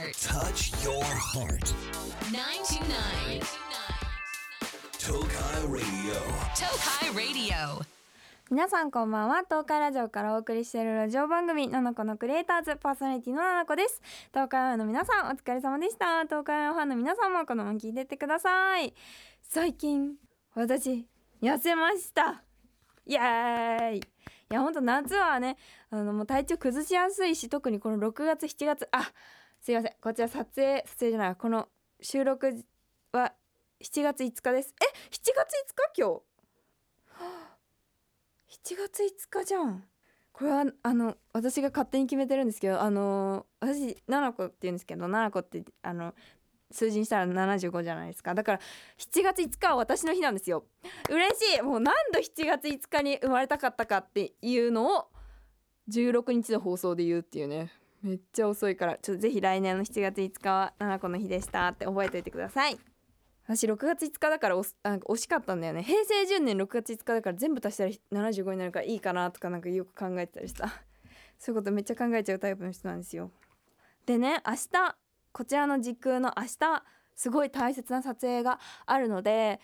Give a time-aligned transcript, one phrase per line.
[0.00, 0.14] heart.
[0.14, 1.74] Touch your heart.
[2.32, 3.40] 929.
[4.98, 6.16] Tokai Radio.
[6.56, 7.84] Tokai Radio.
[8.50, 14.02] 皆さんこんばんは東海ラジオからお送りしているラジオ番組ナナコのクリエイターズパーソナリティのナナコです
[14.32, 18.92] 東海オンの皆さんお疲れ様でした東海オンファンの皆さんもこのまま聞いてってください
[19.42, 20.14] 最近
[20.54, 21.06] 私
[21.40, 22.42] 痩せました
[23.06, 24.02] イエーイい
[24.50, 25.56] やほんと夏はね
[25.90, 29.12] あのもう体調崩しやすいし特にこの6月7月あ
[29.60, 29.92] すいません。
[30.00, 31.68] こちら撮影撮影じゃないこの
[32.00, 32.46] 収録
[33.12, 33.34] は
[33.82, 34.74] 7月5日です。
[34.80, 36.02] え7月5日？
[36.02, 36.20] 今
[38.48, 38.74] 日？
[38.74, 39.84] 7月5日じゃん。
[40.32, 46.14] これはあの私が勝手に決めてるんですけどあの私7個って言うんですけど7個ってあの
[46.70, 48.34] 数字にしたら75じゃないですか。
[48.34, 48.60] だから
[48.96, 50.64] 7月5日は私の日なんですよ。
[51.10, 51.62] 嬉しい！
[51.62, 55.08] もう何度7月5日に生まれたかったかっていうのを
[55.90, 57.70] 16日の放送で言うっていうね。
[58.02, 62.78] めっちゃ遅いからちょっとぜひ来年の7月5日は7個の日でしたって覚えておいてください。
[63.46, 65.82] 私6月5日だからおなんか惜しかったんだよね。
[65.82, 67.90] 平成10年6月5日だから全部足したら
[68.30, 70.68] 75になるからいいかなとかなんかよく考えてたりした。
[71.38, 73.32] そういうことめっちゃ考えちゃうタイプの人なんですよ。
[74.06, 74.96] でね明日
[75.32, 76.84] こちらの時空の明日
[77.16, 79.60] すごい大切な撮影があるので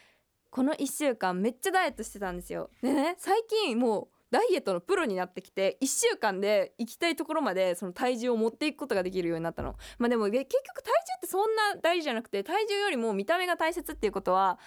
[0.50, 2.70] この1週間めっちゃダイエットしてたんですよ。
[2.82, 9.76] でね最近もうダイエットのプロになってきて1週間で行きたいところまでその体重を持っていくことができるようになったの。
[9.98, 14.58] まあでも結局体重ってそんな大事じゃなくて体重よりも見た目が大切っていうことは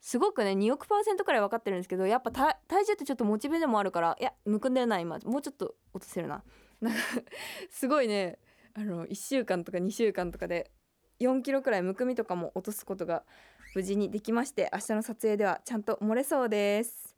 [0.00, 6.42] すごくね2億パーセントくらい分かってるんですけどやっぱ体重ってちょっとモチベでもあるからいやむくんでるな今もうちょっと落とせるな。
[6.80, 7.00] なんか
[7.70, 8.38] すごいね
[8.74, 10.70] あの1週間とか2週間とかで
[11.20, 13.24] 4キロくらいむくみとかも落とすことが
[13.74, 17.17] 無事にできまして明日の撮影ではちゃんと漏れそうです。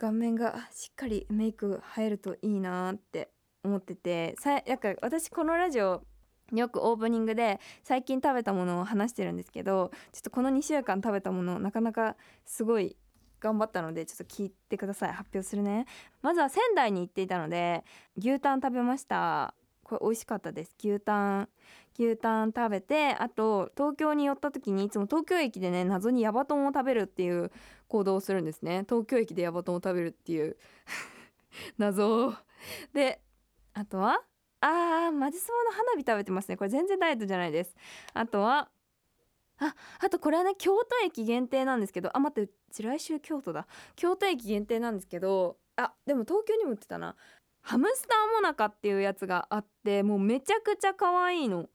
[0.00, 3.28] 顔面がしっかりメイク入るといいなって
[3.62, 6.02] 思っててさなんか私このラジオ
[6.54, 12.96] よくオープニングで最近食べたものを話してるんですけどちょっとこの2週間食べたものなかなかすごい
[13.40, 15.12] 頑張ったのでちょっと聞いてください。
[15.12, 15.86] 発表するね。
[16.22, 17.84] まずは仙台に行っていたので
[18.16, 19.54] 牛タン食べました。
[19.90, 20.76] これ美味しかったです。
[20.78, 21.48] 牛タン。
[21.98, 27.50] 牛タン食べてあと東京に寄った時にいつも東京駅でね謎にヤバトンを食べるっていう
[27.88, 28.84] 行動をするんですね。
[28.88, 30.56] 東京駅でヤバトンを食べるっていう。
[31.76, 32.34] 謎。
[32.94, 33.20] で
[33.74, 34.22] あとは
[34.60, 36.56] あーマジソワの花火食べてますね。
[36.56, 37.74] これ全然ダイエットじゃないです。
[38.14, 38.70] あとは
[39.58, 43.66] ああとこれはね京都駅限定なんですけどあ待ってうち来週京都だ。
[43.96, 47.16] 京都駅限定なんですけどあでも東京にも売ってたな。
[47.62, 51.68] ハムスターモナカっていうやつがあってもうめちゃくちゃ可愛いの。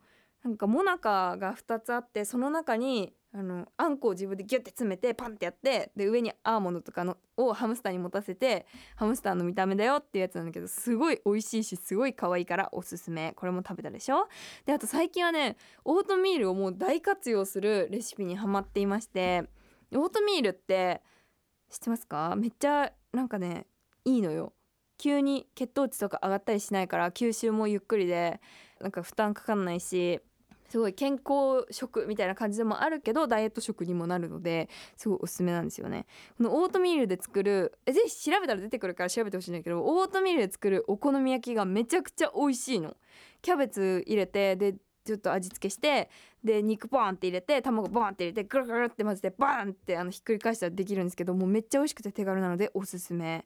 [0.43, 13.33] なんかモナカが2つあってその中にあのあんこを自分でギュッて詰めてパンってやってで上にアーモンドとかのをハムスターに持たせてハムスターの見た目だよっていうやつなんだけどすごい美味しいしすごい可愛いからおすすめ。
[13.35, 14.27] これも食べたでしょ？
[14.65, 19.49] であと最近はねオートミールをもう大活用するレシピにハマっていまして
[19.93, 21.01] オートミールって
[21.71, 22.35] 知ってますか？
[22.37, 23.65] めっちゃなんかね
[24.05, 24.53] いいのよ。
[24.97, 28.39] 急に血糖値とか上がったりしないから吸収もゆっくりで
[28.79, 30.19] なんか負担かかんないし
[30.69, 36.05] すごい健康食みたいな感じでもあるけどダイエット食にもなるのですごいおすすめなんですよね。
[36.37, 42.95] このオートミールで作るえぜひ調べたら出てくるから調べてほしいんだけどオートミールで作るお好み焼きがめちゃくちゃ美味しいの。
[43.41, 44.75] キャベツ入れてで
[45.05, 46.09] ちょっと味付けして
[46.43, 53.45] で肉バーンって入れて卵バーンって入れてグルグルって混ぜてバーンってあのひっくり返したらできるんですけどもうめっちゃ美味しくて手軽なのでおすすめ。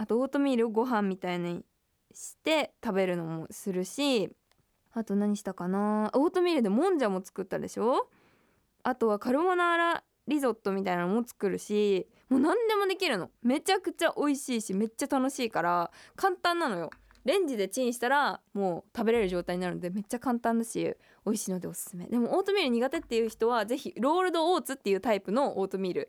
[0.00, 1.62] あとオートミールをご飯みたいに
[2.14, 4.30] して食べるのもするし
[4.94, 6.10] あと何したかな？
[6.14, 8.08] オートミールでもんじゃも作ったでしょ？
[8.82, 13.28] あとはカルボナーラリゾットみたいなのも作るしもう何でもできるの。
[13.42, 16.88] めちゃくちゃ美味しいしめっちゃ楽しいから簡単なのよ。
[17.26, 20.96] レンジでチンしたらもう食べれる状態になるのでめっちゃ簡単だし
[21.26, 22.06] 美味しいのでおすすめ。
[22.06, 26.08] でもオートミール苦手っていう人はぜひロールドオーツっていうタイプのオートミール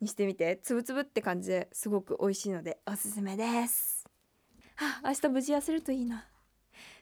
[0.00, 0.58] にしてみて。
[0.62, 4.06] つぶつぶって感じですごく美味しいのでおすすめです。
[4.76, 6.26] はあ明日無事痩せるといいな。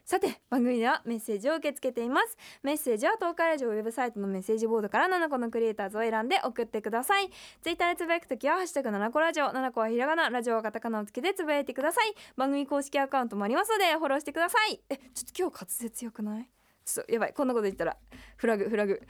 [0.04, 2.36] さて番組ではメッセージを受け付けています。
[2.62, 7.28] メッセージは東海ラジオウェブサイトのメッセージボードから7個のクリエイターズを選んで送ってください。
[7.60, 12.14] ツイッターでつぶやくときはハッシュタグ7個ラジオ7個はひらがなラジオはカタカナをつけてつぶやいてください。
[12.36, 14.80] 番組公式アカウントもありますのでフォローしてください。
[14.88, 16.48] えちょっと今日滑舌よくない？
[16.84, 17.96] ちょっとやばいこんなこと言ったら。
[18.36, 19.02] フラグフラグ。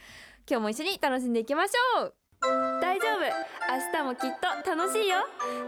[0.49, 2.15] 今日も一緒に楽しんでいきましょう。
[2.41, 3.21] 大丈夫。
[3.21, 4.31] 明日もきっ
[4.65, 5.17] と楽しいよ。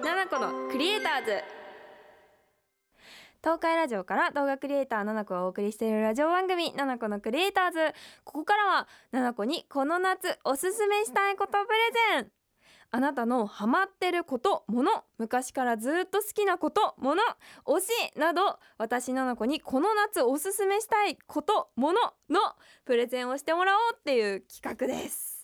[0.03, 1.43] 7個のクリエイターズ。
[3.43, 7.79] 東海ラジオから動画クリエイター7個をお送りしているラジオ番組7個のクリエイターズ。
[8.25, 12.33] ここからは7個にこの夏おすすめしたいことプレゼン。
[12.91, 17.23] あなたのハマってることもの昔からずっと好きなこともの
[17.67, 17.89] 推し
[18.19, 22.01] など私なの子にこの夏おすすめしたいこともの
[22.31, 22.41] の
[22.87, 25.38] プレゼンをしてもらおうっていう企画です。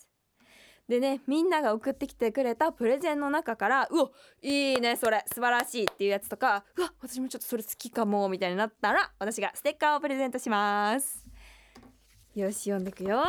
[0.89, 4.11] でねみんなが送ってきてくれたプレゼンの中からうわ
[4.43, 11.25] いいねそれ素晴らしいっていうやつとかうわ私もちょっとそれ好きかもみたいになったら私がステッカーをプレゼントします。
[12.35, 13.23] よし読んでくよ。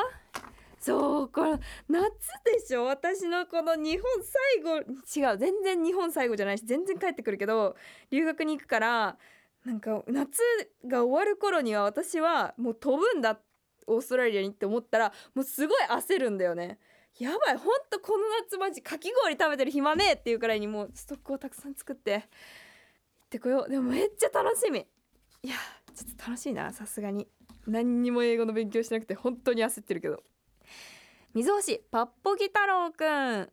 [0.80, 1.52] そうこれ
[1.88, 2.12] 夏
[2.44, 2.86] でしょ？
[2.86, 7.76] 私のこの日本最後違う全然日本最後じゃないし全然帰ってくるけど
[8.12, 9.18] 留学に行くから
[9.64, 10.42] なんか夏
[10.86, 13.40] が終わる頃には私はもう飛ぶんだ
[13.88, 16.78] オーストラリアにって思ったらもうすごい焦るんだよね。
[17.18, 22.12] やばいほんとこの夏マジかき氷食べてる暇ねえっていうくらいにもうストックをたくさん作って。
[22.12, 22.24] 行っ
[23.30, 23.70] てこよう。
[23.70, 24.80] でもめっちゃ楽しみ。
[24.80, 25.56] いや
[25.96, 27.28] ちょっと楽しいなさすがに。
[27.68, 30.24] 何にも英語の勉強しなくて本当に焦ってるけど。
[31.34, 33.50] 水星パッポギ太郎くん。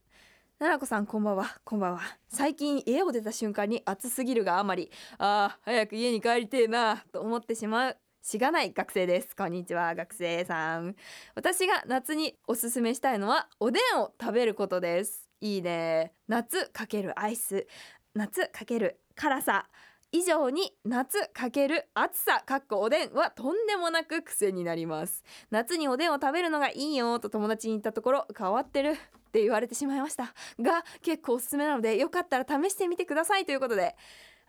[0.58, 1.56] 奈々子さんこんばんは。
[1.64, 2.00] こんばんは。
[2.28, 4.90] 最近家を出た瞬間に暑すぎるがあまり。
[5.18, 7.96] あー早く家に帰りてえなと思ってしまう。
[8.22, 9.34] しがない学生です。
[9.34, 10.94] こんにちは学生さん。
[11.34, 15.28] 私が夏におすすめしたいのはおでんを食べることです。
[15.40, 16.12] いいね。
[16.28, 17.66] 夏かけるアイス。
[18.14, 19.66] 夏かける辛さ。
[20.12, 25.24] 以上に夏かける暑さかっこおでんはとんでもなく癖になります。
[25.50, 30.32] 夏におでんを食べるのがいいよと友達に言ったところ変わってるって言われてしまいました。
[30.60, 33.96] が結構おすすめなのでよかったら試してみてくださいということで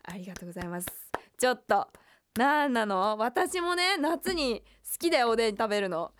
[0.04, 0.86] ありがとうございます。
[1.38, 1.88] ちょっと
[2.36, 3.16] なんなの？
[3.18, 6.12] 私もね夏に好きだよおでん食べるの。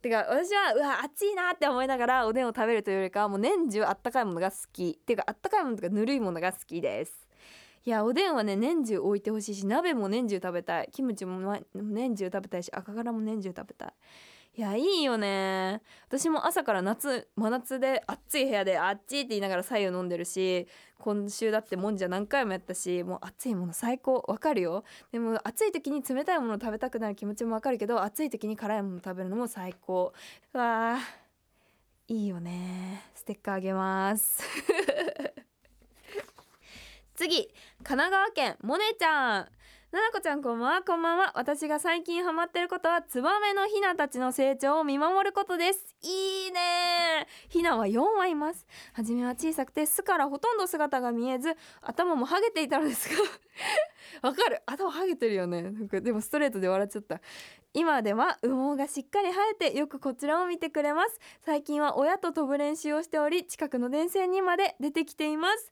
[0.00, 4.98] てか私はうわ暑いなって思いながらおでんを食べるというよりかはもう年中あったかいものが好き。
[5.00, 7.28] っていうかあったかいものとかぬるいものが好きです。
[7.84, 10.88] いやおでんはね年中置いてほしいし鍋も年中食べたい。
[10.90, 13.92] キムチも年中食べたいし赤からも年中食べたい。
[14.56, 15.82] いやいいよね。
[16.06, 20.68] 私も朝から夏真夏で暑い部屋であっちって言いながら白湯飲んでるし
[21.00, 24.24] 今週だってもんじゃ何回もやったしもう暑いもの最高。
[24.28, 24.84] わかるよ。
[25.10, 30.12] でも暑い時に冷たいもの食べたくなる気持ちもわかるけど暑い時に辛いもの食べるのも最高。
[30.52, 33.02] うわーいいよね。
[33.16, 34.40] ステッカーあげます。
[37.16, 37.48] 次
[37.82, 39.48] 神奈川県モネちゃん。
[39.94, 40.82] ななこちゃんこんばんは。
[40.82, 41.30] こんばんは。
[41.36, 45.94] 私が最近ハマってることはツバメのヒナたちの成長を見守ることです。
[46.02, 48.66] いいねヒナは4羽います。
[48.92, 53.14] 初めは小さくて巣からほとんど姿が見えず頭もハゲていたのですが。
[54.28, 54.62] わかる。
[54.66, 55.62] 頭ハゲてるよね。
[55.62, 57.20] なんかでもストレートで笑っちゃった。
[57.72, 61.20] 今では羽毛がしっかり生えてよくこちらを見てくれます。
[61.42, 65.70] 最近は親と飛ぶ練習をしており近くの電線にまで出てきています。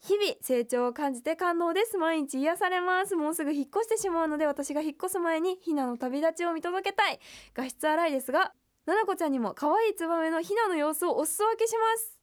[0.00, 1.96] 日々成長を感じて感動です。
[1.96, 3.16] 毎日癒されます。
[3.16, 7.18] もうすぐ引っ越してしまうので私が引っ越す前にひなの旅立ちを見届けたい。
[7.54, 8.52] 画質荒いですが
[8.86, 12.20] ななこちゃんにも可愛いツバメのひなの様子をお裾分けします。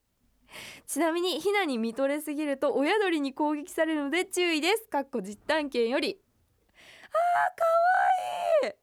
[0.86, 4.88] ちなみにひなに見とれすぎると親鳥に攻撃されるので注意です。
[4.90, 6.20] かっこ実体験より。
[7.04, 7.66] あーか
[8.66, 8.76] わいい。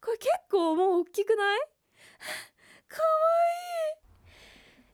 [0.00, 1.60] これ結構もう大きくない？
[2.86, 3.08] かわ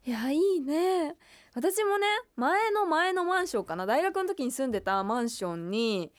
[0.07, 0.11] いい。
[0.11, 1.17] いやいいね。
[1.55, 2.07] 私もね
[2.37, 3.87] 前の前のマンションかな。
[3.87, 6.13] 大学の時に住んでたマンションに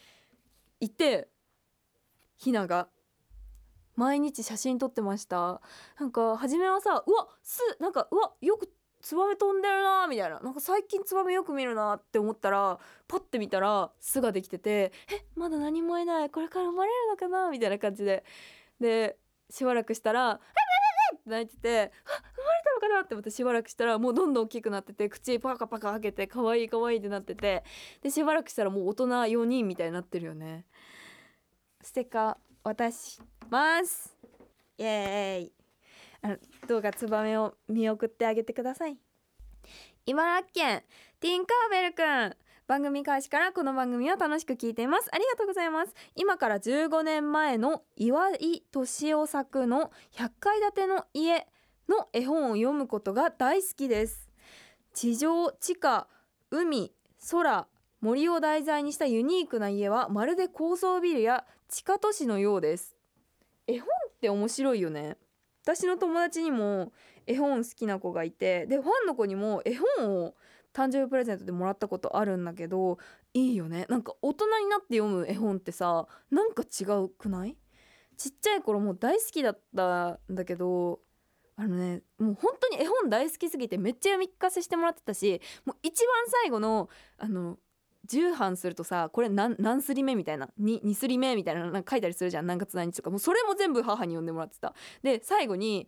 [0.79, 1.29] いて
[2.37, 2.87] ひなが。
[3.95, 5.61] 毎日写真撮ってました。
[5.99, 10.39] なんか初めはさうわすなんかうわよくツバメ飛んでるなみたいな。
[10.39, 16.29] なんか最近ツバメよく見るなって思ったらパッて見たら巣ができててえまだ何もいない。
[16.29, 18.23] これから生まれるのかなみたいな感じで。
[18.79, 19.17] で
[19.49, 20.71] しばらくしたら「え
[21.21, 27.63] って泣いてて「あ生まれたのかな?」って思ってしばらくしたらもうどんどん大きくなってて口パカパカ開けて可愛い可愛いってなってて
[28.01, 30.65] でしばらくしたらもう大人4人みたいになってるよね。
[31.81, 34.15] ステッカー渡します。
[34.77, 35.53] イエーイ。
[36.23, 36.37] あの
[36.67, 38.97] どうかツバメを見送ってあげてください。
[40.05, 40.83] 茨城県
[41.19, 42.35] ティンカーベルくん。
[42.71, 45.09] 番組開始からこの番組を楽しく聞いています。
[45.11, 45.93] ありがとうございます。
[46.15, 51.47] 今から15年前の岩井敏夫作の100階建ての家
[51.89, 54.29] の絵本を読むことが大好きです。
[54.93, 56.07] 地上地下
[56.49, 56.93] 海
[57.29, 57.67] 空
[57.99, 62.95] 森を題材にしたユニークな家はまるで高層ビルや地下都市のようです。
[63.67, 65.17] 絵本って面白いよね。
[65.63, 66.93] 私の友達にも
[67.27, 70.35] 絵本好きな子がいてでファンの子にも絵本を
[70.73, 72.97] 誕生日プレゼントでもらったことあるんだけど
[73.33, 73.85] いいよね。
[73.89, 77.57] なんか大人になって読む絵本ってさなんか違うくない？
[78.17, 80.99] ちっちゃい頃もう大好きだったんだけど
[81.55, 87.57] あのねもう本当に絵本大好きすぎてめっちゃ読み聞かせしてもらってたしもう一番最後のあの
[88.07, 92.47] 10版するとさこれ何何すり目みたいな 2, 2すり目みたいななんか書いたりするじゃん。
[92.47, 93.09] 何月何日とか。
[93.11, 94.73] もうそれも全部母に読んでもらってた。
[95.03, 95.87] で最後に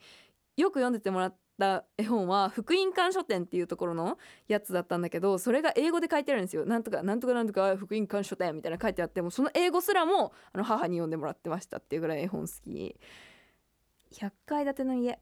[0.56, 4.18] よく読んでてもらっった絵本は福音館書店っていうところの
[4.48, 6.66] やつだったんだけどそれが英語で書いてあるんですよ。
[6.66, 12.96] なんとかなんとかなんとか福音館書店みたいな書いてあってもその英語すらもあの母に読んでもらってましたっていうぐらい絵本好き。
[14.12, 15.20] 100階建ての家。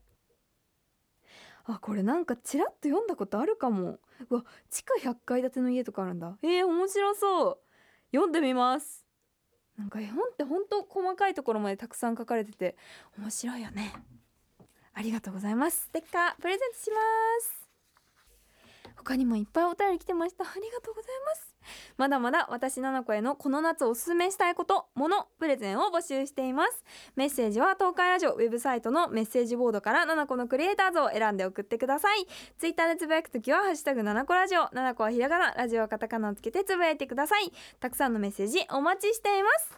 [1.65, 3.99] あこれなんかちらっと読んだことあるかも。
[4.29, 6.37] うわ地下100階建ての家とかあるんだ。
[6.41, 7.57] えー、面白そう。
[8.11, 9.05] 読んでみます。
[9.77, 12.75] なんか絵本ってほんと細かいところまでたくさん書かれてて
[13.17, 13.93] 面白いよね。
[14.93, 15.83] ありがとうございます。
[15.83, 16.97] ステッカープレゼントしま
[17.41, 17.61] す。
[18.97, 20.43] 他にもいっぱいお便り来てました。
[20.43, 21.55] ありがとうございます。
[21.97, 26.83] まだまだ私ななこへのこの夏おすすめしたいことものプレゼンを募集しています。
[27.15, 32.27] メッセージは東海ラジオウェブサイトのメッセージボードからななこのクリエイターズを選んで送ってください。
[32.59, 34.69] ツイッターでつぶやくときはハッシュタグななこラジオ。
[34.73, 35.53] ななこはひらがな。
[35.53, 37.51] ラジオはカタカナをつけてつぶやいてください。
[37.79, 39.71] たくさんのメッセージお待ちしています。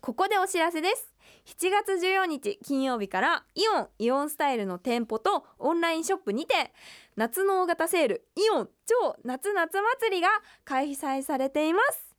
[0.00, 1.11] ここでお知らせです。
[1.44, 6.72] 7月14日金曜日からイオンイオンスタイルの店舗とオンラインショップにて
[7.16, 10.28] 夏の大型セールイオン超夏夏祭りが
[10.64, 12.12] 開催されています。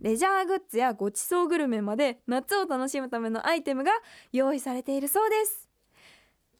[0.00, 3.92] レジャーグッズやごちそうグルメまで夏を楽しむためのアイテムが
[4.32, 5.68] 用意されているそうです。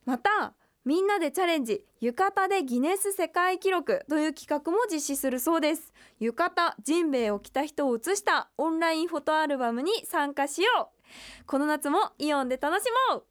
[0.05, 0.55] また
[0.85, 5.93] みんなでチャレンジ浴衣でギネス世界記録という企画も実施するそうです。
[6.19, 10.91] 浴衣ジンベエを着た人を写したオンラインフォトアルバムに参加しよ
[11.43, 11.45] う。
[11.45, 13.25] この夏もイオンで楽しもう。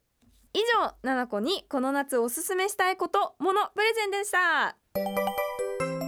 [0.52, 4.76] 以上ななこにこの夏おすすめしたいことものプレゼンでした。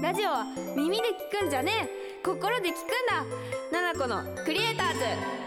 [0.00, 0.44] ラジオは
[0.76, 1.88] 耳で聞くんじゃね
[2.20, 2.22] え。
[2.24, 3.80] 心で聞くんだ。
[3.80, 5.41] ななこのクリエイターズ。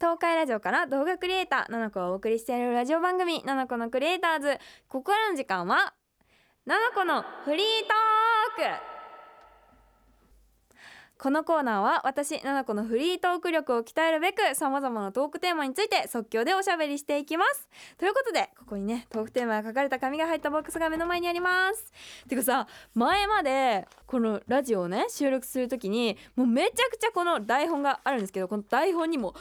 [0.00, 4.58] 東海ラジオから動画クリエイターななこをお送りしているラジオ番組ななこのクリエイターズ。
[4.88, 5.94] ここからの時間は
[6.66, 8.94] ななこのフリートーク。
[11.16, 17.68] このコーナーは私ななこのフリートーク力を鍛えるべくさまざまなトークテーマについて即興でおしゃべりしていきます。
[17.96, 21.92] ということでここにねトークテーマが書かれた紙が入ったボックスが目の前にあります。
[22.28, 29.34] てかさ前までこのラジオをね収録する時にもうめちゃくちゃこの台本があるんですけどこの台本にも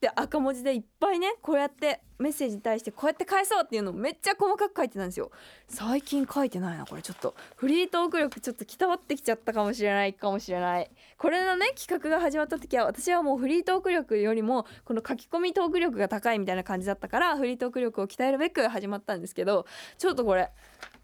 [0.00, 5.30] って赤文字でいっぱいねこうやってメッセージに対してこうやって返そうっていうのをめっちゃ細かく書いてたんですよ。
[5.68, 7.02] 最近書いてないなこれ。
[7.02, 10.90] ちょっとフリートーク力ちょっときたわってきちゃったかもしれないかもしれない。
[11.18, 19.66] これのね企画が始まった時は私はもうフリートーク力よりもこの書き込みトーク力が高いみたいな感じだったからフリートーク力を鍛えるべく始まったんですけど
[19.98, 20.50] ちょっとこれ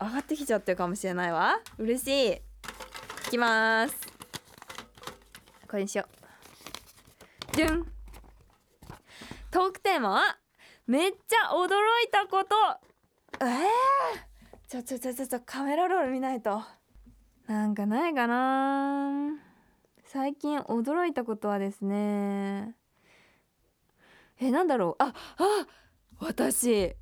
[0.01, 1.61] 上がってきちゃってるかもしれないわ。
[1.77, 2.33] 嬉しい。
[2.33, 2.41] い
[3.31, 3.95] きます。
[5.69, 6.07] これにしよ
[7.53, 7.57] う。
[7.57, 7.96] じゅん。
[9.57, 10.37] トークテーマは
[10.87, 11.65] めっちゃ驚
[12.07, 12.55] いたこと。
[13.41, 16.61] えー、ちょちょちょちょちょカメラロール見ないと。
[17.47, 19.31] なんかないかな。
[20.05, 22.77] 最近驚いたことはですね。
[24.39, 25.03] えなんだろう。
[25.03, 25.67] ああ
[26.21, 26.95] 私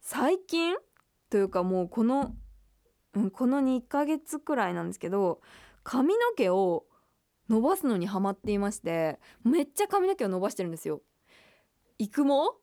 [0.00, 0.74] 最近？
[1.30, 2.34] というかもうこの、
[3.14, 5.40] うん、この2ヶ月くらいなんですけど
[5.84, 6.86] 髪の毛を
[7.48, 11.02] 伸ばすのにハマっていましてめっちゃ髪の毛を伸ばしてるんですよ。
[11.98, 12.56] 育毛？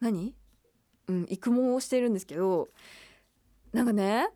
[0.00, 0.34] 何？
[1.08, 2.68] うん育毛をしてるんですけど
[3.72, 4.28] なんかね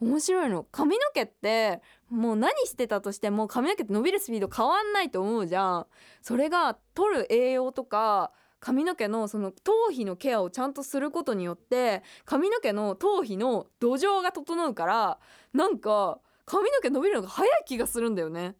[0.00, 0.64] 面白いの。
[0.64, 5.86] 髪の毛ってもう何してたとしても髪の毛って伸びるスピード変わんないと思うじゃん。
[6.22, 15.18] それが取る栄養とか髪の毛のその頭皮のケアをちゃんとすることによって髪の毛の頭皮の土壌が整うから
[15.52, 18.56] なんか髪の毛伸びるのが早い気がするんだよね。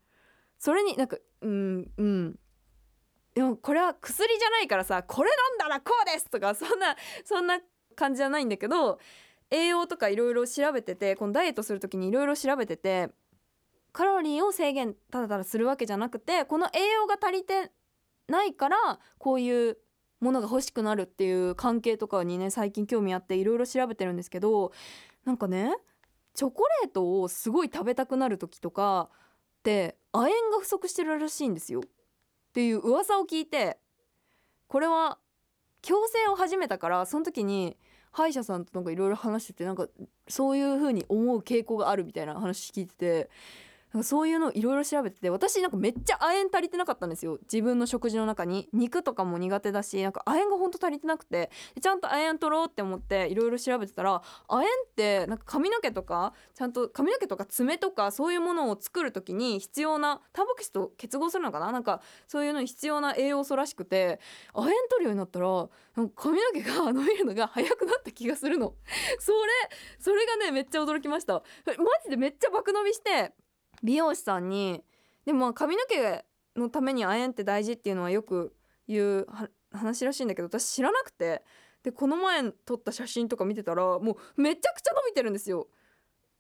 [0.59, 2.39] それになんかうんうん。
[3.41, 6.95] でもこれは薬じゃないからさこれ飲んだらこうですとかそんな
[7.25, 7.59] そんな
[7.97, 8.99] 感じじゃないんだけど
[9.51, 13.09] 栄養とかいろいろ調べててこのダイエットする時にいろいろ調べてて
[13.93, 17.73] カロリーを制限ただただするわけじゃなくてこの栄養が足りて
[18.29, 18.77] ないから
[19.17, 19.79] こういう
[20.21, 24.71] ものが欲しくなるっていう関係とかにね最近興味あっていろいろ調べてるんですけど
[25.25, 25.75] なんかね
[26.35, 29.09] チョコレートをすごい食べたくなる時とか
[29.61, 31.81] って亜鉛が不足してるらしいんですよ。
[32.51, 33.79] っていう噂を聞いて
[34.67, 35.19] これは
[35.83, 37.77] 矯正を始めたからその時に
[38.13, 39.87] 歯医者さんとなんかいろいろ話しててなんか
[40.29, 43.31] そういう風に思う傾向があるみたいな話聞いてて
[43.93, 47.39] なんかそういうのいろいろ調べてて私なんかめっちゃ亜鉛足りてなかったんですよ。
[47.43, 48.69] 自分の食事の中に。
[48.73, 51.51] 肉とかも苦手だしなんか亜鉛がほんと足りてなくて。
[51.81, 61.73] ちゃんと亜鉛取ろうって思っていろいろ調べてたら亜鉛ってなんか髪の毛とかちゃんと髪の毛とか爪とかそういうものを作る時に必要なタンパク質と結合するのかな？
[61.73, 64.21] なんかそういうのに必要な栄養素らしくて
[64.55, 65.49] 亜鉛取るようになったら
[65.97, 68.75] なんか髪の毛が 伸びるのが早くなった気がするの。
[69.19, 69.39] それ
[69.99, 71.43] それがねめっちゃ驚きました。
[71.67, 73.33] マジでめっちゃ爆伸びして
[73.83, 74.83] 美容師さんに
[75.25, 76.25] でも髪の毛
[76.57, 78.55] のために亜鉛って大事っていうのはよく
[78.89, 79.27] 言う
[79.73, 81.43] 話らしいんだけど私知らなくて
[81.83, 85.69] でこの前撮った写真とか見てたらもうめちゃくちゃ伸びてるんですよ。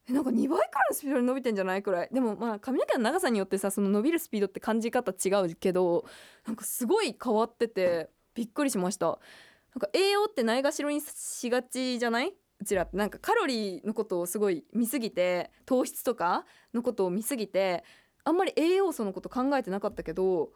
[0.09, 2.09] なんか2倍くらいのスピードで伸びてんじゃないくらい。
[2.13, 6.05] でもまあ髪の毛の長さによってさその伸びるスピードって感じ方違うけど
[6.47, 9.07] なんかすごい変わっててびっくりしました。
[9.07, 12.35] なんか栄養ってないがしろにしがちじゃない？
[12.61, 17.85] うちらなんかカロリーのことをすごい見すぎて糖質とかのことを見すぎて
[18.25, 20.51] あんまり栄養素のこと考えてなかったけど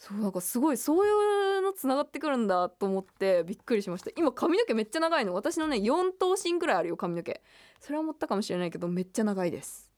[0.00, 1.10] そうなんかすごいそうい
[1.58, 4.10] うのつながってくるんだと思ってびっくりしました。
[4.16, 5.34] 今髪の毛めっちゃ長いの。
[5.34, 7.42] 私のね4頭身くらいあるよ髪の毛。
[7.80, 9.90] それは思ったかもしれないけどめっちゃ長いです。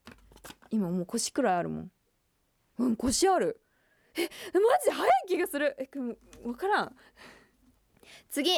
[0.71, 1.91] 今もう腰くらいあるもん。
[2.79, 3.61] うん腰ある。
[4.17, 4.23] え
[4.53, 5.73] マジで早い気がする。
[5.79, 5.89] え
[6.43, 6.95] 分からん。
[8.29, 8.51] 次。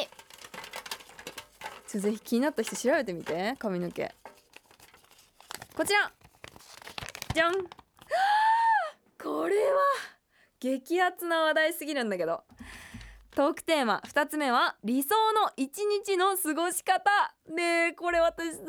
[1.96, 4.14] ょぜひ気になった人調べてみて髪の毛。
[5.74, 6.10] こちら。
[7.34, 7.54] じゃん。
[9.22, 9.80] これは
[10.60, 12.44] 激アツな話題すぎるんだけど。
[13.36, 17.34] トークテーマ2つ目は理想の一日の過ごし方。
[17.54, 18.66] ねえこれ私さ本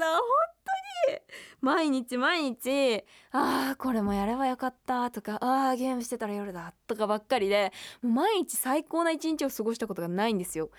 [1.08, 1.20] 当に
[1.62, 10.70] 毎日毎日あーこれもやればよかったとかあーゲームしてたら夜だとかばっかりで毎日最高な一日を過ごしたことがないんですよ。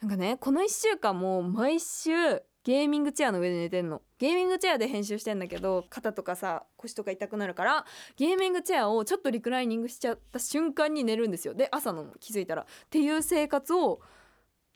[0.00, 4.02] なんかねこの1週間も毎週ゲーミングチェアの上で寝てんの。
[4.18, 7.84] ゲーミングチェアで編集してんだけど肩とかさ腰とか痛くなるから
[8.16, 11.54] ゲーミングチェアをちょっとリクライニングしちゃった瞬間に寝るんですよ。
[11.54, 12.62] で朝の気づいたら。
[12.62, 14.00] っていう生活を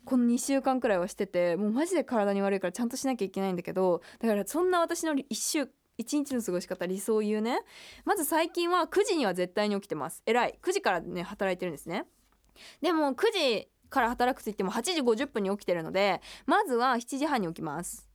[0.05, 7.61] この2週間くらいはしててもうマジで体に悪いからちゃんとしなきゃいけないんだけどだからそんな私の1週一日の過ごし方理想を言うね。
[8.05, 10.23] まず最近は9時には絶対に起きてます。
[10.27, 10.59] 偉い。
[10.62, 12.05] 9時からね働いてるんですね。
[12.81, 18.09] でも9時から働くと言っても8時50分に起きてるのでまずは7時半に起きます。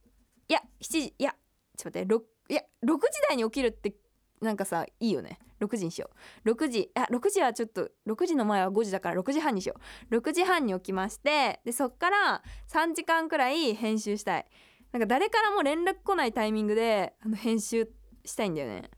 [0.48, 1.36] いや7時いや
[1.78, 3.94] ちょっと待って6いや6時台に起きるって
[4.42, 5.40] なんかさいいよね。
[5.62, 6.10] 6時にしよ
[6.46, 6.50] う。
[6.50, 9.76] 6時あ6時はちょっと6時の前は5時だから6時半にしよ
[10.12, 10.16] う。
[10.18, 14.46] 6時半に起きましてでそっから3時間くらい編集したい。
[14.92, 17.90] なんか誰からも連絡来ないタイミングであの編集
[18.24, 18.90] したいんだよね。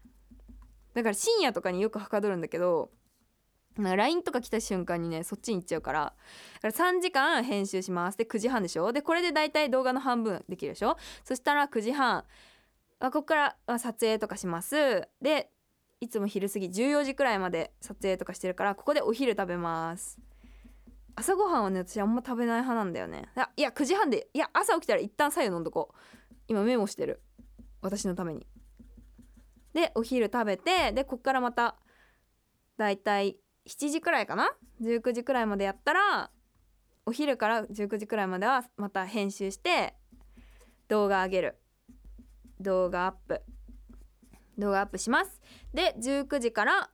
[0.94, 2.92] だから深夜とかによくはかどるんだけど
[3.82, 6.14] なんか LINE とか来た瞬間にねそっちに行っちゃうから。
[6.62, 8.18] から3時間編集します。
[8.18, 8.92] で9時半でしょ？
[8.92, 10.98] でこれで大体動画の半分できるでしょ？
[11.24, 12.26] そしたら9時半。
[13.00, 15.08] あここから撮影とかします。
[15.22, 15.50] で
[16.00, 20.20] いつも昼過ぎ14時くらいまで撮影とかしてるからここでお昼食べます。
[21.16, 23.30] 朝ごはんはね私あんま食べない派なんだよね。
[23.56, 25.90] いや9時半でいや朝起きたら一旦左右飲んどこ。
[25.92, 25.96] う
[26.48, 27.22] 今メモしてる。
[27.82, 28.46] 私のために。
[29.74, 31.76] でお昼食べてでこっからまた
[32.78, 34.52] だいたい7時くらいかな
[34.82, 36.32] ？19時くらいまでやったら
[37.06, 39.96] お昼から19時くらいまではまた編集して
[40.88, 41.60] 動画上げる。
[42.60, 43.42] 動画アップ。
[44.58, 45.42] 動画アップします。
[45.74, 46.90] で19時から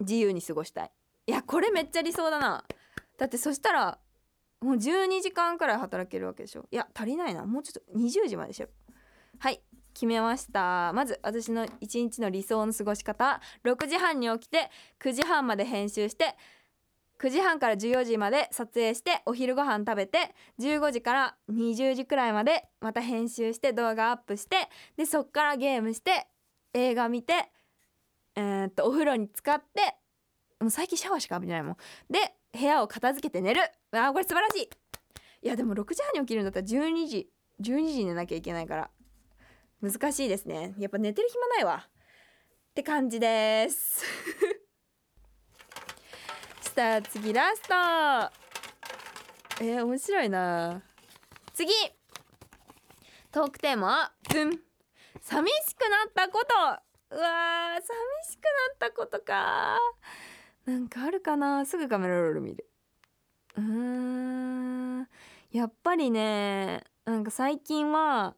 [0.00, 0.90] 自由に過ごしたい。
[1.26, 2.64] いやこれめっちゃ理想だな。
[3.18, 3.98] だってそしたら
[4.60, 6.66] もう12時間くらい働けるわけでしょ。
[6.70, 7.44] いや足りないな。
[7.44, 8.70] もうちょっと20時までしよう。
[9.38, 9.62] はい。
[9.96, 10.92] 決めました。
[10.92, 13.40] まず私の一日の理想の過ごし方。
[13.64, 16.36] 6時半に起きて9時半まで編集して
[17.18, 26.26] 9時半から14時まで撮影してお昼ご飯食べて15時から20時くらいまでまた編集して動画アップしてでそっからゲームして
[26.74, 27.50] 映画見て
[28.34, 29.96] えーっとお風呂に浸かって
[30.60, 31.76] もう最近シャワーしか浴びてないもん。
[32.10, 33.62] で部屋を片付けて寝る。
[33.92, 34.68] あこれ素晴らしい。
[35.42, 37.30] いやでも6時半に起きるんだったら12時
[37.62, 38.90] 12時に寝なきゃいけないから。
[39.82, 40.74] 難しいですね。
[40.78, 41.86] やっぱ寝てる暇ないわ。
[41.86, 41.90] っ
[42.74, 44.04] て感じです。
[46.62, 47.74] した次ラスト。
[49.64, 50.82] えー、面白いな。
[51.52, 51.72] 次。
[53.30, 54.62] トークテーマズン
[55.20, 56.54] 寂しくなったこと。
[57.16, 57.84] うわ寂
[58.30, 59.78] しくなったことか。
[60.64, 61.66] なんかあるかな。
[61.66, 62.66] すぐカメラロール見る。
[63.56, 65.08] うーん。
[65.52, 68.34] やっぱりねなんか最近は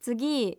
[0.00, 0.58] 次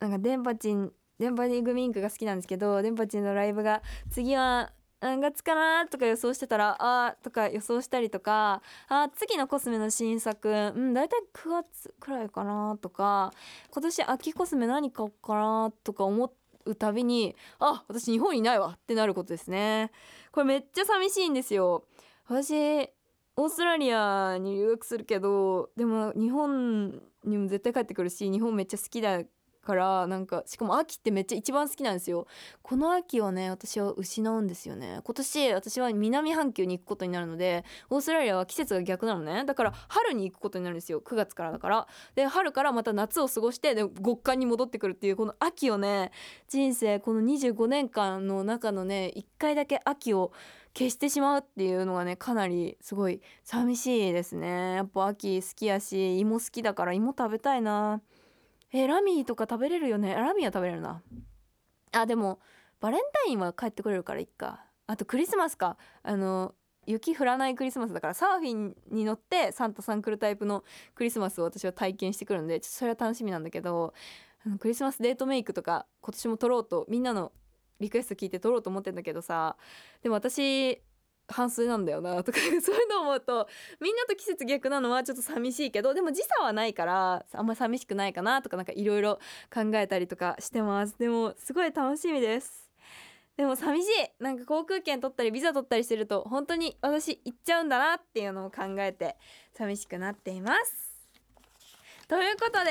[0.00, 13.32] なんか電波ちん電波リグミンクが好きなんですけど電波ちんのライブが次は何月かなとか予想してたらあーとか予想したりとかあ次のコスメの新作うん大体9月くらいかなとか
[13.70, 16.32] 今年秋コスメ何買おうかなとか思
[16.64, 19.90] うたびにあ私日本にいないわってなることですね。
[20.30, 21.84] これめっちゃ寂しいんですよ。
[22.28, 22.88] 私
[23.34, 29.22] オーストラリアに留学するけどでも日本にも絶対帰ってくるし日本めっちゃ好きだ
[29.62, 32.26] からなんかしかも秋ってめっちゃ一番好きなんですよ。
[32.62, 35.00] この秋をね私は失うんですよね。
[35.04, 39.44] 今年私は南半球に行くことになるのでオーストラリアは季節が逆なのね。
[39.44, 41.00] だから春に行くことになるんですよ。
[41.00, 41.86] 9月からだから。
[42.16, 46.10] で春からまた夏を過ごしてで極寒に戻ってくるっていうこの秋をね
[46.48, 50.32] 人生この25年間の中のね1回だけ秋を
[50.74, 54.74] 消してしまうっていうのがねかなりすごい寂しいですね。
[54.76, 58.00] やっぱ秋好きやし芋好きだから芋食べたいな。
[58.72, 60.14] えラミーとか食べれるよね。
[60.14, 61.02] ラミーは食べれるな。
[61.92, 62.40] あでも
[62.80, 64.64] バレンタインは帰ってくれるからいっか。
[64.86, 65.76] あとクリスマスか。
[66.02, 66.54] あの
[66.86, 73.94] 雪降らないクリスマスだからサーフィンに乗ってサンタさん来るタイプのクリスマスを私は体験してくるんでちょっとそれは楽しみなんだけど
[74.44, 77.30] あのクリスマスデートメイクとか今年も撮ろうとみんなの
[77.82, 79.56] リクエスト聞いて撮ろうと思ってんだけどさ
[80.02, 80.80] でも私
[81.28, 83.48] 半数なんだよなとか そういうの思うと
[83.80, 89.18] みんなと季節逆なのはちょっと寂しいけどでも時差はないからあんま寂しくないかなとかなんかいろいろ
[89.52, 90.98] 考えたりとかしてます。
[90.98, 92.70] でもすごい楽しみです。
[93.36, 94.22] でも寂しい。
[94.22, 99.16] なんか航空券取ったりビザ取ったりしてると本当に私行っちゃうんだなっていうのを考えて
[99.54, 100.91] 寂しくなっています。
[102.12, 102.70] ということで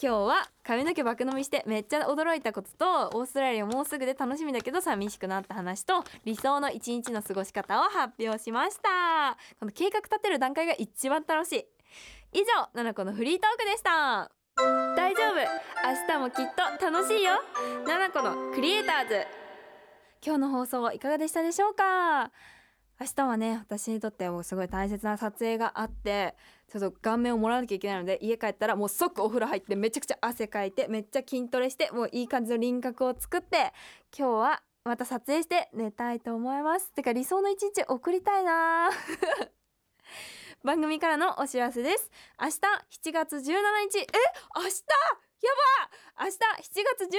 [0.00, 2.70] 今日は髪の毛爆飲みしてめっちゃ驚いたこと
[3.10, 9.36] とオーストラリアもうすぐで楽しみだけど寂しくなった話と理想の一日の過ごし方を発表しました。
[9.58, 11.66] この計画立てる段階が一番楽しい。
[12.32, 14.30] 以上ナナコのフリートークでした。
[14.94, 15.34] 大丈夫。
[15.34, 17.32] 明日もきっと楽しいよ。
[17.88, 19.26] ナナコのクリエイターズ。
[20.24, 22.30] 今日の放送はいかがでしたでしょうか？
[23.00, 26.36] 明日はね私にとってもすごい大切な撮影があって
[26.70, 33.72] ちょっと顔面をもらわなきゃいけないので家帰ったらもう即お風呂入ってめちゃくちゃ汗かいてめっちゃ筋トレしてもういい感じの輪郭を作って
[34.16, 36.92] 今日はまた撮影して寝たいと思います。
[36.92, 38.90] てか理想の一日送りたいな。
[40.62, 42.10] 番組からのお知らせです。
[42.40, 42.52] 明日
[43.10, 43.98] 7月17日。
[43.98, 44.06] え？
[44.56, 44.82] 明日？
[45.42, 45.52] や
[46.18, 46.24] ば！
[46.24, 46.38] 明日7
[46.84, 47.18] 月17日。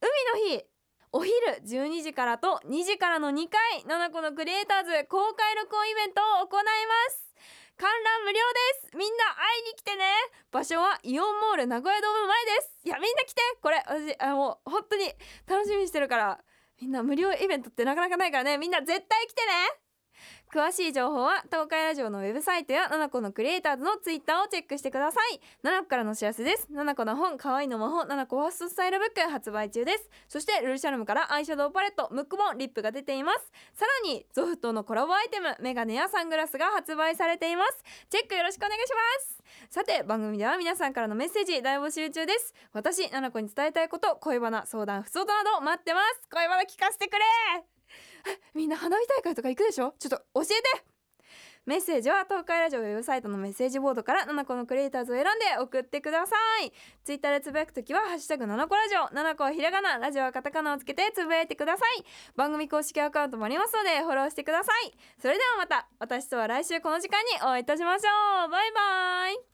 [0.00, 0.66] 海の日。
[1.14, 1.34] お昼
[1.66, 6.70] 12時からと2時からの2回ナナコのクリエイターズ公開録音イベントを行いま
[7.10, 7.31] す。
[7.76, 8.38] 観覧無料
[8.82, 8.96] です。
[8.96, 10.04] みんな会いに来てね。
[10.50, 12.78] 場所はイオンモール名古屋ドーム前です。
[12.84, 13.40] いやみんな来て。
[13.60, 15.12] これ私あもう本当に
[15.46, 16.40] 楽しみにしてるから。
[16.80, 18.58] みんな無料イベントってなかなかないからね。
[18.58, 19.81] みんな絶対来てね。
[20.52, 25.40] 詳しい情報は東海ラジオのウェブサイトやナナコのクリエイターズのツイッターをチェックしてください。
[25.62, 26.68] ナナコからのお知らせです。
[26.70, 30.10] ナナコの本可愛いの魔法ナナコファーストスタイルブック発売中です。
[30.28, 33.50] そしてルルシャルムからアイシャドウパレットムックボンリップが出ています。
[33.72, 37.82] さらに Zoff とのコラボアイテムメガネやサングラスが発売されています。
[38.10, 39.42] チェックよろしくお願いします。
[39.70, 42.52] さて番組では皆さんからのメッセージ大募集中です。
[42.74, 46.28] 私ナナコに伝えたいこと恋バナ相談不相談など待ってます。
[46.30, 47.24] 恋バナ聞かせてくれ
[48.54, 49.94] みんな花火大会とか行くでしょ？
[49.98, 50.84] ちょっと教えて。
[51.64, 56.72] メッセージは東海ラジオウェブサイトのメッセージボードから7個のクリエイターズを選んで送ってください。
[57.04, 62.04] ツイッターでつぶやくときは「ハッシュタグ #7 個ラジオ」7個はひらがなラジオはカタカナをつけてつぶやいてください。
[62.34, 64.92] 番組公式アカウントもありますのでフォローしてください。
[65.20, 68.48] それではまた私とは来週この時間にお会いいたしましょう。
[68.50, 69.52] バイバイ。